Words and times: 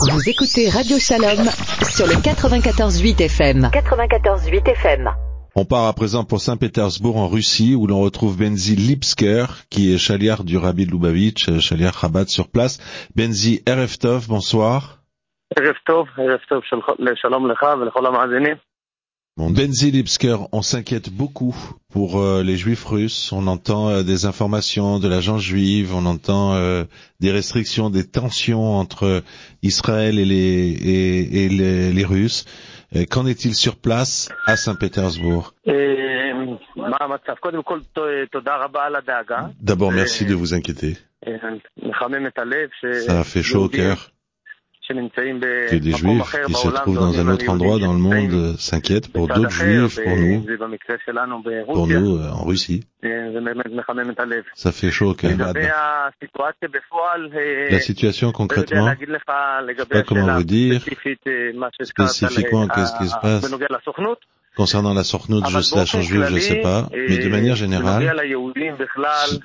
Vous 0.00 0.28
écoutez 0.28 0.70
Radio 0.70 0.96
Shalom 0.96 1.44
sur 1.82 2.06
le 2.06 2.12
94.8 2.14 3.20
FM. 3.20 3.68
94.8 3.72 4.70
FM. 4.70 5.10
On 5.56 5.64
part 5.64 5.86
à 5.86 5.92
présent 5.92 6.22
pour 6.22 6.40
Saint-Pétersbourg 6.40 7.16
en 7.16 7.26
Russie 7.26 7.74
où 7.74 7.88
l'on 7.88 7.98
retrouve 7.98 8.38
Benzi 8.38 8.76
Lipsker 8.76 9.46
qui 9.70 9.92
est 9.92 9.98
chaliar 9.98 10.44
du 10.44 10.56
Rabbi 10.56 10.86
Lubavitch, 10.86 11.48
euh, 11.48 11.58
chaliar 11.58 11.98
Chabad 11.98 12.28
sur 12.28 12.48
place. 12.48 12.78
Benzi 13.16 13.60
Ereftov, 13.66 14.28
bonsoir. 14.28 14.98
Benzi 19.38 19.92
Lipsker, 19.92 20.36
on 20.50 20.62
s'inquiète 20.62 21.10
beaucoup 21.10 21.56
pour 21.92 22.20
euh, 22.20 22.42
les 22.42 22.56
juifs 22.56 22.84
russes. 22.84 23.32
On 23.32 23.46
entend 23.46 23.88
euh, 23.88 24.02
des 24.02 24.26
informations 24.26 24.98
de 24.98 25.06
l'agence 25.06 25.42
juive, 25.42 25.94
on 25.94 26.06
entend 26.06 26.54
euh, 26.54 26.82
des 27.20 27.30
restrictions, 27.30 27.88
des 27.88 28.04
tensions 28.04 28.74
entre 28.76 29.22
Israël 29.62 30.18
et 30.18 30.24
les, 30.24 32.04
Russes. 32.04 32.46
qu'en 33.10 33.26
est-il 33.26 33.54
sur 33.54 33.76
place 33.76 34.28
à 34.46 34.56
Saint-Pétersbourg? 34.56 35.54
D'abord, 39.60 39.92
merci 39.92 40.24
de 40.24 40.34
vous 40.34 40.52
inquiéter. 40.52 40.96
Ça 43.06 43.22
fait 43.22 43.42
chaud 43.44 43.64
au 43.64 43.68
cœur 43.68 44.10
que 44.88 45.76
des 45.76 45.92
juifs 45.92 46.36
qui 46.46 46.54
se 46.54 46.68
trouvent 46.68 46.98
dans 46.98 47.18
un 47.18 47.28
autre 47.28 47.48
endroit 47.48 47.78
dans 47.78 47.92
le 47.92 47.98
monde 47.98 48.56
s'inquiètent 48.58 49.12
pour 49.12 49.28
d'autres 49.28 49.50
juifs, 49.50 50.02
pour 50.02 50.16
nous, 50.16 50.46
pour 51.66 51.86
nous 51.86 52.22
en 52.22 52.44
Russie. 52.44 52.84
Ça 54.54 54.72
fait 54.72 54.90
chaud 54.90 55.10
au 55.10 55.14
cœur. 55.14 55.36
La 57.70 57.80
situation 57.80 58.32
concrètement, 58.32 58.94
pas 59.28 60.02
comment 60.06 60.34
vous 60.34 60.44
dire. 60.44 60.80
Spécifiquement 60.82 62.68
qu'est-ce 62.68 62.98
qui 62.98 63.08
se 63.08 63.16
passe? 63.20 63.50
Concernant 64.58 64.92
la 64.92 65.04
sortnout, 65.04 65.40
je, 65.48 65.76
la 65.76 65.86
change 65.86 66.08
juive, 66.08 66.26
je 66.28 66.34
ne 66.34 66.40
sais 66.40 66.56
pas, 66.56 66.88
mais 66.92 67.18
de 67.18 67.28
manière 67.28 67.54
générale, 67.54 68.12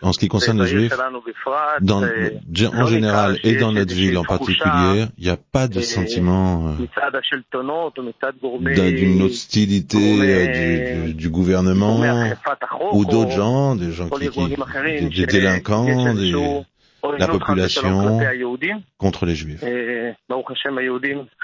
en 0.02 0.11
ce 0.11 0.17
qui 0.17 0.28
concerne 0.28 0.59
les 0.59 0.67
juifs, 0.67 0.92
dans, 1.81 2.02
en 2.02 2.88
général 2.88 3.38
et 3.44 3.56
dans 3.58 3.72
notre 3.72 3.94
ville 3.94 4.17
en 4.17 4.23
particulier, 4.23 5.06
il 5.19 5.25
n'y 5.25 5.30
a 5.30 5.38
pas 5.38 5.67
de 5.67 5.81
sentiment 5.81 6.69
euh, 6.69 6.78
d'une 8.91 9.22
hostilité 9.22 10.19
euh, 10.19 11.14
du, 11.14 11.30
gouvernement 11.30 12.02
ou 12.94 13.06
d'autres 13.06 13.34
gens, 13.34 13.75
des 13.75 13.91
gens 13.91 14.09
qui, 14.09 14.30
des, 15.09 15.28
délinquants, 15.28 16.16
des, 16.16 16.34
la 17.19 17.28
population 17.28 18.19
contre 18.97 19.28
les 19.28 19.36
juifs. 19.36 19.64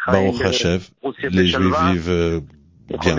Baruch 0.08 0.42
Hashem, 0.42 0.80
les 1.30 1.46
juifs 1.46 1.82
vivent 1.92 2.10
euh, 2.10 2.40
Bien. 2.90 3.18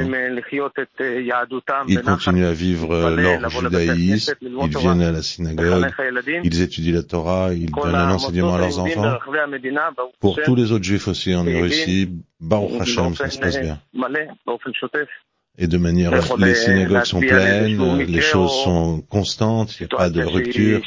Ils 1.88 2.02
continuent 2.02 2.44
à 2.44 2.52
vivre 2.52 2.92
euh, 2.92 3.16
leur 3.16 3.50
judaïsme, 3.50 4.34
ils 4.42 4.76
viennent 4.76 5.02
à 5.02 5.12
la 5.12 5.22
synagogue, 5.22 5.86
ils 6.44 6.60
étudient 6.62 6.94
la 6.94 7.02
Torah, 7.02 7.54
ils 7.54 7.70
donnent 7.70 7.94
un 7.94 8.10
enseignement 8.12 8.54
à 8.54 8.58
leurs 8.58 8.78
enfants. 8.80 9.18
Pour 10.20 10.40
tous 10.42 10.54
les 10.56 10.72
autres 10.72 10.84
juifs 10.84 11.06
aussi 11.08 11.34
en 11.34 11.44
Russie, 11.44 12.10
Baruch 12.40 12.80
Hashem, 12.80 13.14
ça 13.14 13.30
se 13.30 13.38
passe 13.38 13.60
bien. 13.60 13.78
Et 15.58 15.66
de 15.66 15.78
manière, 15.78 16.12
les 16.38 16.54
synagogues 16.54 17.04
sont 17.04 17.20
pleines, 17.20 17.98
les 17.98 18.20
choses 18.20 18.62
sont 18.64 19.02
constantes, 19.02 19.78
il 19.78 19.82
n'y 19.86 19.92
a 19.92 19.96
pas 19.96 20.10
de 20.10 20.22
rupture. 20.24 20.80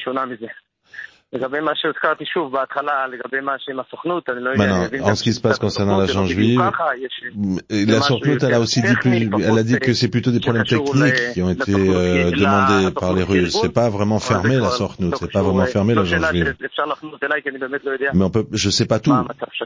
שהיא 1.32 1.40
שונה 1.40 1.48
מזה. 1.48 1.56
לגבי 1.56 1.60
מה 1.60 1.72
שהזכרתי 1.74 2.24
שוב 2.34 2.52
בהתחלה, 2.52 3.06
לגבי 3.12 3.40
מה 3.40 3.52
שעם 3.58 3.80
הסוכנות, 3.80 4.28
אני 4.30 4.44
לא 4.44 4.50
יודע, 4.50 4.64
Maintenant, 4.64 4.74
אני 4.74 4.86
מבין 4.86 5.02
en 5.02 5.08
גם 5.08 5.14
ce 5.14 5.22
qui 5.22 5.32
se 5.32 5.40
passe 5.40 5.56
שקצת 5.56 5.64
concernant 5.64 5.98
la 6.00 6.04
הסוכנות, 6.04 6.06
זה 6.06 6.12
change 6.12 6.16
לא 6.16 6.24
בדיוק 6.36 6.60
juive, 6.60 6.72
ככה, 6.72 6.84
יש- 7.04 7.22
Et 7.70 7.84
C'est 7.84 7.90
la 7.92 7.98
marche 7.98 8.08
Sornout, 8.08 8.42
elle 8.46 8.54
a 8.54 8.60
aussi 8.60 8.80
dit 8.82 8.94
plus, 8.94 9.12
technique, 9.20 9.44
elle 9.48 9.58
a 9.58 9.62
dit 9.62 9.72
c'est- 9.72 9.84
que 9.86 9.92
c'est 10.00 10.08
plutôt 10.14 10.30
des 10.36 10.40
problèmes 10.40 10.64
c'est 10.66 10.76
toujours 10.76 10.94
techniques 10.94 11.20
les- 11.26 11.32
qui 11.34 11.42
ont 11.42 11.46
la 11.46 11.52
été 11.52 11.72
Sornout 11.72 11.92
qui 11.92 11.98
euh, 11.98 12.28
est 12.28 12.30
là, 12.30 12.40
demandés 12.44 12.84
la 12.84 12.90
par 13.02 13.12
les 13.12 13.22
Sornout 13.22 13.32
qui 13.32 13.38
est 13.38 13.44
Russes. 13.44 13.54
le 13.56 13.60
C'est 13.62 13.74
pas 13.80 13.88
vraiment 13.96 14.18
אבל 14.20 14.28
fermé 14.32 14.54
זה 14.56 14.60
la 14.60 14.68
כבר 14.68 14.76
Sornout, 14.82 15.10
לא 15.12 15.16
c'est 15.20 15.26
קשור, 15.28 15.36
pas 15.36 15.44
vraiment 15.46 15.66
אה, 15.68 15.74
fermé 15.76 15.92
la 15.94 16.00
לא 16.00 16.04
change 16.04 16.10
שאלה 16.10 16.30
juive. 16.32 16.46
שאפשר 16.62 16.84
לחנות 16.92 17.20
אליי, 17.24 17.38
כי 17.42 17.48
אני 17.50 17.58
באמת 17.58 17.80
לא 17.84 17.90
יודע 17.96 18.10
Mais 18.14 18.24
on 18.28 18.30
peut, 18.36 18.46
je 18.62 18.70
sais 18.78 18.86
pas 18.92 18.98
tout. 19.04 19.10
מה 19.12 19.18
המצב 19.18 19.46
שם. 19.52 19.64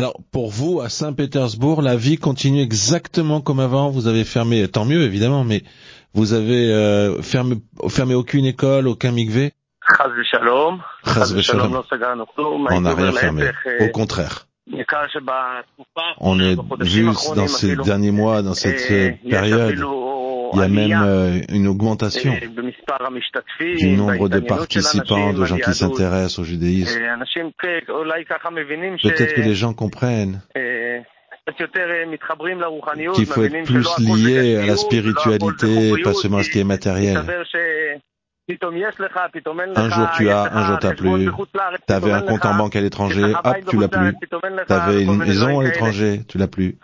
Alors, 0.00 0.14
pour 0.34 0.48
vous, 0.58 0.74
à 0.86 0.88
Saint-Pétersbourg, 1.00 1.78
la 1.82 1.96
vie 1.96 2.18
continue 2.28 2.62
exactement 2.70 3.40
comme 3.46 3.58
avant. 3.68 3.86
Vous 3.96 4.06
avez 4.06 4.24
fermé, 4.36 4.56
tant 4.76 4.84
mieux 4.84 5.02
évidemment, 5.10 5.42
mais 5.50 5.60
vous 6.14 6.28
avez 6.40 6.62
euh, 6.72 7.20
fermé, 7.22 7.54
fermé 7.88 8.14
aucune 8.22 8.46
école, 8.54 8.84
aucun 8.94 9.12
mikvé. 9.20 9.46
on 12.71 12.81
n'a 12.81 12.93
rien 12.93 13.11
fermé. 13.11 13.49
Au 13.81 13.89
contraire. 13.89 14.45
On 16.19 16.39
est 16.39 16.55
juste 16.81 17.35
dans 17.35 17.47
ces 17.47 17.75
derniers 17.75 18.11
mois, 18.11 18.41
dans 18.41 18.53
cette 18.53 18.89
euh, 18.91 19.11
période, 19.29 19.75
il 20.53 20.59
y 20.59 20.63
a 20.63 20.67
même 20.67 21.01
euh, 21.03 21.41
une 21.49 21.67
augmentation 21.67 22.33
du 23.59 23.87
nombre 23.97 24.29
de 24.29 24.39
participants, 24.39 25.33
de 25.33 25.45
gens 25.45 25.57
qui 25.57 25.73
s'intéressent 25.73 26.39
au 26.39 26.43
judaïsme. 26.43 26.99
Peut-être 29.01 29.33
que 29.33 29.41
les 29.41 29.55
gens 29.55 29.73
comprennent 29.73 30.41
qu'il 33.15 33.25
faut 33.25 33.43
être 33.43 33.63
plus 33.65 33.99
lié 33.99 34.57
à 34.57 34.65
la 34.65 34.77
spiritualité, 34.77 36.01
pas 36.03 36.13
seulement 36.13 36.37
à 36.37 36.43
ce 36.43 36.49
qui 36.49 36.59
est 36.59 36.63
matériel. 36.63 37.19
Un 39.75 39.89
jour 39.89 40.09
tu 40.17 40.29
as, 40.29 40.53
un 40.53 40.65
jour 40.65 40.79
t'as 40.79 40.93
plus. 40.93 41.29
T'avais 41.87 42.11
un 42.11 42.21
compte 42.21 42.45
en 42.45 42.55
banque 42.55 42.75
à 42.75 42.81
l'étranger, 42.81 43.23
hop, 43.23 43.55
tu 43.69 43.79
l'as 43.79 43.87
plus. 43.87 44.13
T'avais 44.67 45.03
une 45.03 45.17
maison 45.17 45.59
à 45.59 45.63
l'étranger, 45.63 46.21
tu 46.27 46.37
l'as 46.37 46.47
plus. 46.47 46.77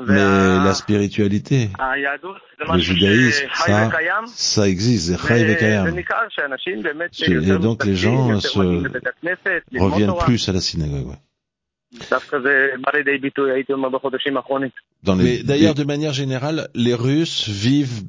Mais 0.00 0.14
la 0.14 0.74
spiritualité, 0.74 1.70
le 2.72 2.78
judaïsme, 2.78 3.48
ça, 3.52 3.90
ça 4.26 4.68
existe, 4.68 5.16
Et 7.26 7.58
donc 7.58 7.84
les 7.84 7.96
gens 7.96 8.40
se 8.40 8.58
reviennent 9.78 10.14
plus 10.24 10.48
à 10.48 10.52
la 10.52 10.60
synagogue. 10.60 11.14
דווקא 12.11 12.39
זה 12.39 12.67
בא 12.81 12.91
לידי 12.97 13.17
ביטוי, 13.17 13.51
הייתי 13.51 13.73
אומר, 13.73 13.89
בחודשים 13.89 14.37
האחרונים. 14.37 14.69
Dans 15.03 15.15
les, 15.15 15.43
d'ailleurs, 15.43 15.75
de 15.75 15.83
manière 15.83 16.13
générale, 16.13 16.69
les 16.75 16.93
Russes 16.93 17.49
vivent 17.49 18.03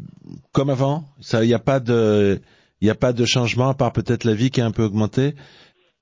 comme 0.53 0.71
avant. 0.71 1.05
Ça, 1.21 1.45
il 1.45 1.49
n'y 1.49 1.55
a 1.55 1.59
pas 1.59 1.81
de, 1.81 2.41
il 2.81 2.87
y 2.87 2.91
a 2.91 2.95
pas 2.95 3.13
de 3.13 3.25
changement 3.25 3.69
à 3.69 3.75
part 3.75 3.93
peut-être 3.93 4.25
la 4.25 4.35
vie 4.35 4.51
qui 4.51 4.61
a 4.61 4.67
un 4.67 4.71
peu 4.71 4.85
augmenté. 4.85 5.35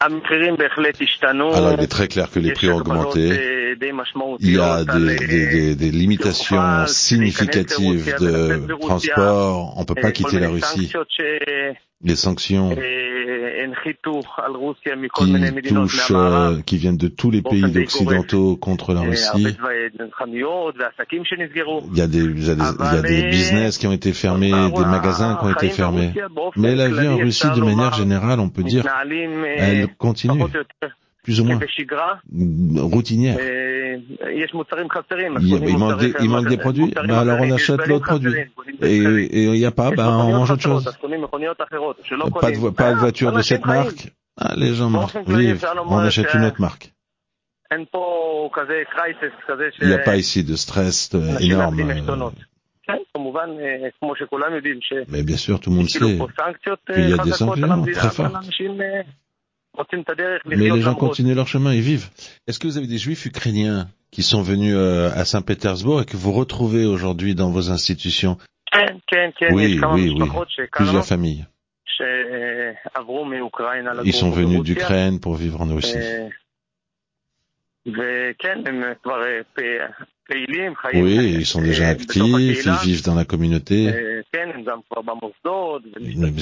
המחירים 0.03 0.57
בהחלט 0.57 1.03
השתנו. 1.03 1.55
Alors, 1.55 1.73
il 1.73 1.81
est 1.81 1.93
très 1.99 2.09
clair 2.09 2.31
que 2.31 2.39
les 2.41 2.51
יש 2.51 2.59
prix 2.59 2.71
ont 2.71 2.79
הגבלות, 2.79 3.07
augmenté. 3.07 3.31
אה, 3.31 3.75
די 3.79 3.87
Il 3.87 3.89
y 3.89 3.93
משמעותיות 3.93 4.65
a 4.65 4.75
על, 4.75 4.85
des, 4.85 5.13
אה, 5.13 5.27
des, 5.27 5.47
des, 5.47 5.75
des 5.77 5.91
limitations 5.91 6.49
תעופה, 6.49 6.87
significatives 6.87 8.07
להיכנס 8.07 8.09
לרוסיה 8.09 8.17
de 8.17 8.23
ולצאת 8.23 8.67
ברוסיה, 8.69 9.15
transport. 9.15 9.79
On 9.79 9.85
peut 9.85 9.95
אה, 9.99 10.03
pas 10.03 10.13
כל 10.13 10.23
quitter 10.23 10.39
la 10.39 10.49
מיני 10.49 10.61
Russie. 10.61 10.87
סנקציות 10.87 11.09
Les 12.05 12.17
sanctions 12.17 12.75
qui 15.62 15.74
touchent, 15.74 16.12
euh, 16.12 16.62
qui 16.62 16.78
viennent 16.78 16.98
de 16.98 17.08
tous 17.08 17.32
les 17.32 17.42
pays 17.42 17.64
occidentaux 17.78 18.58
contre 18.58 18.94
la 18.94 19.02
Russie. 19.02 19.30
Il 19.38 19.58
y 21.98 22.02
a 22.02 22.08
des, 22.08 22.20
il 22.20 22.46
y 22.46 22.52
a 22.52 23.02
des 23.02 23.24
business 23.30 23.78
qui 23.78 23.88
ont 23.88 23.92
été 23.92 24.14
fermés, 24.14 24.52
des 24.52 24.86
magasins 24.86 25.38
qui 25.40 25.46
ont 25.46 25.54
été 25.54 25.70
fermés. 25.70 26.14
Mais 26.56 26.76
la 26.76 26.90
vie 26.90 27.08
en 27.08 27.18
Russie, 27.18 27.48
de 27.56 27.62
manière 27.62 27.94
générale, 27.94 28.40
on 28.40 28.50
peut 28.50 28.64
dire, 28.64 28.86
elle 29.58 29.88
continue 29.98 30.44
plus 31.28 31.42
ou 31.42 31.44
moins. 31.44 31.60
Mm, 32.32 32.80
routinière. 32.80 33.38
Il, 35.42 35.78
manque 35.78 36.48
des, 36.48 36.58
produits, 36.58 36.94
bah 37.06 37.20
alors 37.20 37.42
on 37.42 37.52
achète 37.52 37.86
l'autre 37.86 38.06
produit. 38.06 38.34
Et 38.82 38.96
il 38.96 39.52
n'y 39.52 39.66
a 39.66 39.72
pas, 39.72 39.92
bah 39.92 40.08
on 40.10 40.32
mange 40.32 40.52
autre 40.52 40.62
chose. 40.62 40.86
Pas 42.40 42.94
de, 42.94 42.98
voiture 42.98 43.34
de 43.34 43.42
cette 43.42 43.66
marque. 43.66 44.14
Ah, 44.38 44.54
les 44.56 44.74
gens 44.74 44.90
vivent, 45.28 45.66
on 45.86 45.98
achète 45.98 46.34
une 46.34 46.46
autre 46.46 46.62
marque. 46.62 46.94
Il 49.82 49.88
n'y 49.88 49.94
a 49.94 49.98
pas 49.98 50.16
ici 50.16 50.46
de 50.46 50.56
stress 50.56 51.10
euh, 51.14 51.40
énorme. 51.40 51.82
Euh. 51.82 52.30
Mais 55.10 55.24
bien 55.24 55.36
sûr, 55.36 55.60
tout 55.60 55.72
le 55.72 55.76
monde 55.76 55.90
sait 55.90 56.00
qu'il 56.00 57.10
y 57.10 57.14
a 57.14 57.18
des 57.18 57.34
sanctions 57.34 57.84
très 57.84 58.10
fortes. 58.12 58.34
Mais 60.46 60.56
les 60.56 60.82
gens 60.82 60.96
continuent 60.96 61.36
leur 61.36 61.48
chemin 61.48 61.72
et 61.72 61.80
vivent. 61.80 62.10
Est-ce 62.48 62.60
que 62.60 62.68
vous 62.68 62.78
avez 62.78 62.88
des 62.88 62.98
juifs 62.98 63.26
ukrainiens 63.26 63.88
qui 64.12 64.24
sont 64.24 64.42
venus 64.42 64.74
euh, 64.76 65.10
à 65.14 65.26
Saint-Pétersbourg 65.26 66.02
et 66.02 66.06
que 66.06 66.18
vous 66.18 66.32
retrouvez 66.32 66.86
aujourd'hui 66.86 67.36
dans 67.36 67.52
vos 67.52 67.70
institutions 67.72 68.38
Oui, 69.52 69.80
oui, 69.94 70.14
oui. 70.18 70.30
Plusieurs 70.72 71.06
familles. 71.06 71.46
Ils 74.04 74.14
sont 74.14 74.30
venus 74.30 74.62
d'Ukraine 74.62 75.20
pour 75.20 75.36
vivre 75.36 75.62
en 75.62 75.74
Russie. 75.74 75.98
Oui, 80.94 81.36
ils 81.40 81.46
sont 81.46 81.62
déjà 81.62 81.88
actifs, 81.88 82.22
ils 82.22 82.72
vivent 82.84 83.04
dans 83.04 83.16
la 83.16 83.26
communauté, 83.26 84.24
ils 84.34 84.44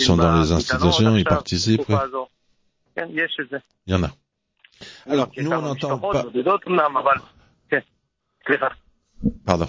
sont 0.01 0.17
dans 0.17 0.41
les 0.41 0.51
institutions, 0.51 1.15
ils 1.15 1.23
participent. 1.23 1.81
כן, 2.96 3.06
יש 3.11 3.38
את 3.40 3.49
זה. 3.50 3.56
Il 3.87 3.93
y 3.93 3.94
en 3.94 4.02
a. 4.05 4.11
Alors, 5.06 5.28
nous, 5.37 5.50
on 5.52 5.62
n'entend 5.62 5.99
pas... 5.99 6.22
בודדות 6.22 6.61
אמנם, 6.69 6.96
אבל... 6.96 7.17
כן, 7.70 7.78
סליחה. 8.46 8.67
Pardon. 9.46 9.67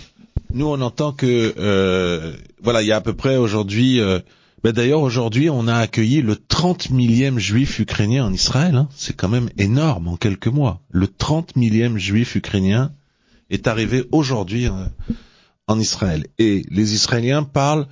Nous, 0.54 0.68
on 0.68 0.82
entend 0.82 1.12
que 1.14 1.54
euh, 1.58 2.34
voilà, 2.62 2.82
il 2.82 2.88
y 2.88 2.92
a 2.92 2.98
à 2.98 3.02
peu 3.02 3.14
près 3.14 3.38
aujourd'hui. 3.38 4.00
Euh, 4.00 4.20
ben 4.64 4.72
D'ailleurs, 4.74 5.02
aujourd'hui, 5.02 5.50
on 5.50 5.68
a 5.68 5.76
accueilli 5.76 6.22
le 6.22 6.36
30 6.36 6.90
millième 6.92 7.40
juif 7.40 7.80
ukrainien 7.80 8.26
en 8.26 8.34
Israël. 8.34 8.76
hein. 8.76 8.88
C'est 8.92 9.16
quand 9.16 9.30
même 9.30 9.50
énorme 9.58 10.08
en 10.08 10.18
quelques 10.18 10.48
mois. 10.48 10.82
Le 10.90 11.08
30 11.08 11.56
millième 11.56 11.98
juif 11.98 12.36
ukrainien 12.36 12.92
est 13.50 13.68
arrivé 13.68 14.06
aujourd'hui 14.12 14.68
euh, 14.68 14.86
en 15.68 15.80
Israël. 15.80 16.28
Et 16.38 16.64
les 16.70 16.94
Israéliens 16.94 17.44
parlent 17.44 17.88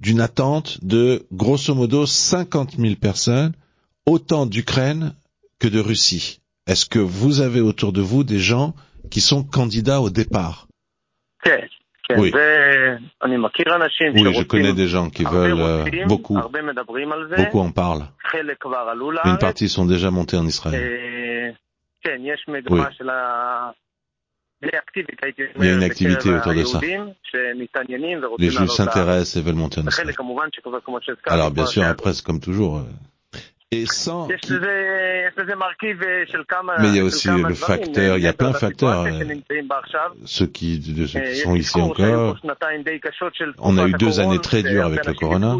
d'une 0.00 0.20
attente 0.20 0.78
de 0.84 1.26
grosso 1.32 1.74
modo 1.74 2.06
50 2.06 2.76
000 2.78 2.94
personnes, 2.96 3.52
autant 4.05 4.45
d'Ukraine 4.45 5.15
que 5.59 5.67
de 5.67 5.79
Russie 5.79 6.41
Est-ce 6.67 6.85
que 6.85 6.99
vous 6.99 7.41
avez 7.41 7.61
autour 7.61 7.93
de 7.93 8.01
vous 8.01 8.23
des 8.23 8.39
gens 8.39 8.73
qui 9.09 9.21
sont 9.21 9.43
candidats 9.43 10.01
au 10.01 10.09
départ 10.09 10.67
oui. 12.17 12.29
oui, 12.29 12.31
je 14.33 14.43
connais 14.43 14.73
des 14.73 14.87
gens 14.87 15.09
qui 15.09 15.23
veulent 15.23 15.59
euh, 15.59 15.85
beaucoup. 16.07 16.37
Beaucoup 17.37 17.59
en 17.59 17.71
parlent. 17.71 18.05
Une 19.25 19.37
partie 19.37 19.69
sont 19.69 19.85
déjà 19.85 20.11
montés 20.11 20.37
en 20.37 20.45
Israël. 20.45 21.55
Oui. 22.69 22.81
Il 24.63 25.65
y 25.65 25.69
a 25.69 25.73
une 25.73 25.83
activité 25.83 26.29
autour 26.29 26.53
de 26.53 26.63
ça. 26.63 26.79
Les 28.37 28.49
Juifs 28.49 28.69
s'intéressent 28.69 29.37
et 29.37 29.41
veulent 29.41 29.55
monter 29.55 29.81
en 29.81 29.87
Israël. 29.87 30.13
Alors 31.25 31.51
bien 31.51 31.65
sûr, 31.65 31.83
après, 31.83 32.13
c'est 32.13 32.25
comme 32.25 32.39
toujours, 32.39 32.79
euh, 32.79 32.83
et 33.73 33.85
sans. 33.85 34.27
Mais 34.27 34.35
il 36.89 36.95
y 36.95 36.99
a 36.99 37.03
aussi 37.03 37.29
le 37.29 37.53
facteur, 37.53 38.17
il 38.17 38.23
y 38.23 38.27
a 38.27 38.33
plein 38.33 38.51
de 38.51 38.57
facteurs. 38.57 39.05
Euh, 39.05 39.23
ceux 40.25 40.45
qui 40.47 40.81
sont 41.41 41.55
ici 41.55 41.79
encore, 41.79 42.37
on 43.59 43.77
a 43.77 43.87
eu 43.87 43.93
deux 43.93 44.19
années 44.19 44.39
très 44.39 44.61
dures 44.61 44.85
avec 44.85 45.05
le 45.05 45.13
corona, 45.13 45.55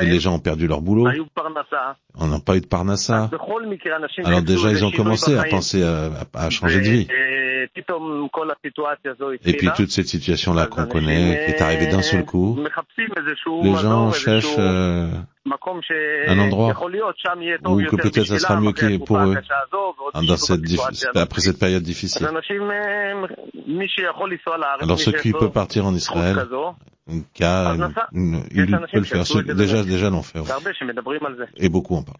et 0.00 0.06
les 0.06 0.20
gens 0.20 0.34
ont 0.34 0.40
perdu 0.40 0.66
leur 0.66 0.82
boulot, 0.82 1.08
on 2.14 2.26
n'a 2.26 2.38
pas 2.40 2.56
eu 2.56 2.60
de 2.60 2.66
parnassa. 2.66 3.30
Alors 4.24 4.42
déjà, 4.42 4.70
ils 4.70 4.84
ont 4.84 4.90
commencé 4.90 5.34
à 5.36 5.44
penser 5.44 5.82
à, 5.82 6.50
changer 6.50 6.80
de 6.80 6.84
vie. 6.84 7.08
Et 9.44 9.52
puis 9.56 9.68
toute 9.74 9.90
cette 9.90 10.08
situation-là 10.08 10.66
qu'on 10.66 10.86
connaît 10.86 11.46
est 11.48 11.62
arrivée 11.62 11.86
d'un 11.86 12.02
seul 12.02 12.26
coup. 12.26 12.62
Les 13.62 13.74
gens 13.76 14.12
cherchent 14.12 14.56
euh, 14.58 15.08
un 15.44 16.38
endroit 16.38 16.74
où 17.64 17.96
peut-être 17.96 18.24
ça 18.24 18.38
sera 18.38 18.60
mieux 18.60 18.72
pour 18.98 19.18
eux 19.18 19.34
après 21.14 21.40
cette 21.40 21.58
période 21.58 21.82
difficile. 21.82 22.26
Alors 24.80 24.98
ceux 24.98 25.12
qui 25.12 25.32
peuvent 25.32 25.52
partir 25.52 25.86
en 25.86 25.94
Israël, 25.94 26.46
ils 27.08 27.24
peuvent 27.34 28.88
le 28.92 29.02
faire. 29.02 29.24
Déjà, 29.54 29.82
déjà 29.82 30.10
l'ont 30.10 30.22
fait. 30.22 30.38
Et 31.56 31.68
beaucoup 31.68 31.96
en 31.96 32.02
parlent. 32.02 32.18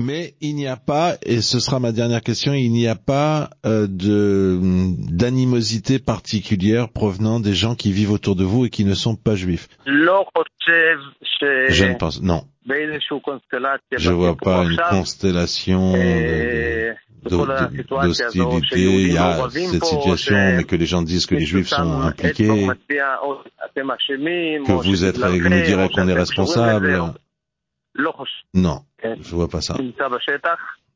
Mais 0.00 0.34
il 0.40 0.54
n'y 0.54 0.66
a 0.66 0.78
pas, 0.78 1.16
et 1.26 1.42
ce 1.42 1.60
sera 1.60 1.78
ma 1.78 1.92
dernière 1.92 2.22
question, 2.22 2.54
il 2.54 2.70
n'y 2.70 2.88
a 2.88 2.94
pas 2.94 3.50
euh, 3.66 3.86
hum, 3.86 4.96
d'animosité 4.96 5.98
particulière 5.98 6.88
provenant 6.88 7.38
des 7.38 7.52
gens 7.52 7.74
qui 7.74 7.92
vivent 7.92 8.12
autour 8.12 8.34
de 8.34 8.42
vous 8.42 8.64
et 8.64 8.70
qui 8.70 8.86
ne 8.86 8.94
sont 8.94 9.14
pas 9.14 9.34
juifs. 9.34 9.68
Je 11.68 11.84
ne 11.84 11.98
pense 11.98 12.22
non. 12.22 12.44
Je 12.66 14.10
ne 14.10 14.14
vois 14.14 14.36
pas 14.36 14.64
une 14.64 14.80
constellation 14.88 15.92
d'hostilité. 17.22 18.80
Il 18.80 19.12
y 19.12 19.18
a 19.18 19.50
cette 19.50 19.84
situation, 19.84 20.34
mais 20.56 20.64
que 20.64 20.76
les 20.76 20.86
gens 20.86 21.02
disent 21.02 21.26
que 21.26 21.34
les 21.34 21.44
juifs 21.44 21.68
sont 21.68 22.00
impliqués, 22.00 22.68
que 24.66 24.72
vous 24.72 25.04
êtes 25.04 25.22
avec 25.22 25.42
nous 25.42 25.62
direz 25.62 25.90
qu'on 25.90 26.08
est 26.08 26.14
responsable. 26.14 27.12
Non, 28.54 28.84
je 29.02 29.34
vois 29.34 29.48
pas 29.48 29.60
ça. 29.60 29.76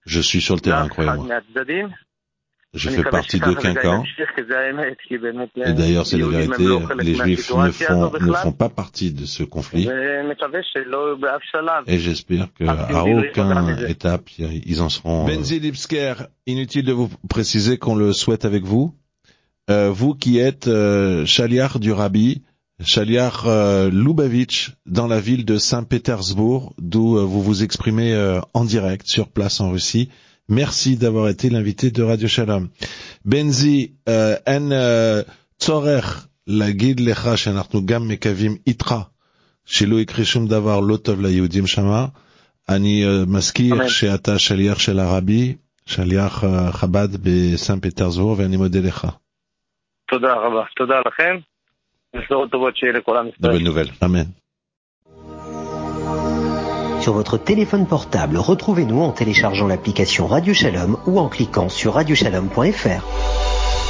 Je 0.07 0.21
suis 0.21 0.41
sur 0.41 0.55
le 0.55 0.61
terrain, 0.61 0.89
croyez-moi. 0.89 1.41
Je 2.75 2.91
fais 2.91 3.05
partie 3.05 3.39
d'aucun 3.39 3.73
camp. 3.75 4.05
Et 5.65 5.73
d'ailleurs, 5.75 6.07
c'est 6.07 6.19
la 6.19 6.27
vérité, 6.27 6.65
les 6.99 7.15
Juifs 7.15 7.55
ne 7.55 7.71
font, 7.71 8.11
ne 8.11 8.33
font 8.33 8.53
pas 8.53 8.69
partie 8.69 9.13
de 9.13 9.25
ce 9.27 9.45
conflit. 9.45 9.89
Et 11.87 11.99
j'espère 11.99 12.49
qu'à 12.53 13.05
aucune 13.05 13.87
étape, 13.89 14.29
ils 14.39 14.83
en 14.83 14.89
seront... 14.89 15.25
Euh, 15.25 15.35
Benzi 15.35 15.61
Lipsker, 15.61 16.15
inutile 16.47 16.85
de 16.85 16.93
vous 16.93 17.09
préciser 17.29 17.79
qu'on 17.79 17.95
le 17.95 18.13
souhaite 18.13 18.45
avec 18.45 18.65
vous. 18.65 18.93
Euh, 19.71 19.91
vous 19.91 20.15
qui 20.15 20.39
êtes 20.39 20.67
euh, 20.67 21.25
chaliard 21.25 21.79
du 21.79 21.93
rabbi, 21.93 22.43
Chaliar 22.84 23.46
euh, 23.46 23.90
Lubavitch, 23.90 24.72
dans 24.86 25.08
la 25.08 25.20
ville 25.20 25.46
de 25.46 25.58
Saint-Pétersbourg, 25.58 26.74
d'où 26.78 27.18
euh, 27.18 27.24
vous 27.24 27.42
vous 27.42 27.64
exprimez 27.64 28.14
euh, 28.14 28.40
en 28.54 28.64
direct 28.64 29.06
sur 29.08 29.28
place 29.28 29.60
en 29.60 29.72
Russie. 29.72 30.10
Merci 30.48 30.96
d'avoir 30.96 31.28
été 31.30 31.50
l'invité 31.50 31.92
de 31.92 32.02
Radio 32.04 32.28
Shalom. 32.28 32.70
Benzi, 33.26 33.96
euh, 34.08 34.36
en 34.48 34.72
euh, 34.72 35.24
צורך 35.60 36.28
להגיד 36.48 37.00
לך 37.00 37.38
שאנחנו 37.38 37.86
גם 37.86 38.08
מקווים 38.08 38.58
איתך 38.68 38.96
שלא 39.66 39.96
יקרה 40.00 40.26
שום 40.26 40.48
דבר 40.48 40.80
לא 40.80 40.98
טוב 40.98 41.22
ליהודים 41.22 41.68
שמה. 41.68 42.06
אני 42.70 43.06
אה, 43.06 43.24
מזכיר 43.28 43.76
אמן. 43.76 43.90
שאתה 43.90 44.40
שליח 44.40 44.80
של 44.80 45.00
הרבי, 45.00 45.56
שליח 45.86 46.44
אה, 46.44 46.72
חב"ד 46.72 47.08
בסן 47.24 47.80
פטרסבורג, 47.80 48.40
ואני 48.40 48.58
מודה 48.58 48.80
לך. 48.80 49.08
תודה 50.12 50.34
רבה. 50.34 50.64
תודה 50.76 50.96
לכם. 51.08 51.38
Sur 57.01 57.13
votre 57.13 57.37
téléphone 57.37 57.87
portable, 57.87 58.39
retrouvez-nous 58.39 59.01
en 59.01 59.13
téléchargeant 59.13 59.67
l'application 59.67 60.27
Radio 60.27 60.55
Shalom 60.55 60.97
ou 61.07 61.19
en 61.19 61.29
cliquant 61.29 61.69
sur 61.69 61.95
radioshalom.fr. 61.95 63.84